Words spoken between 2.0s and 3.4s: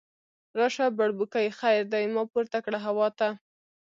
ما پورته کړه هوا ته